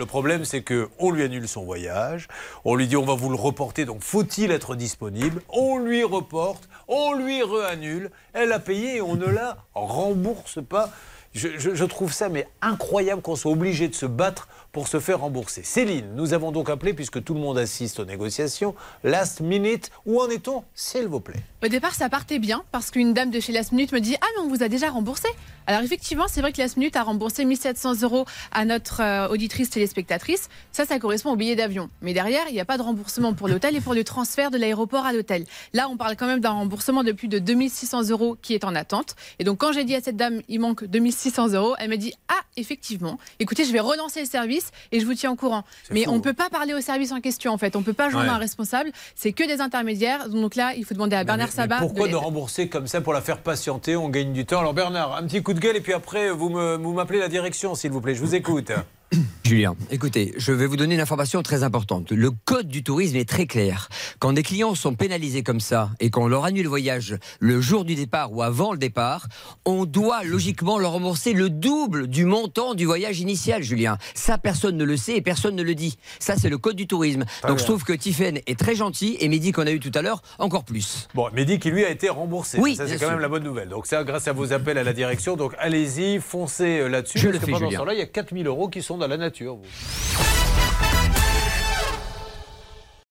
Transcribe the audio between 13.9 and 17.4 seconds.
se battre pour se faire rembourser. Céline, nous avons donc appelé, puisque tout le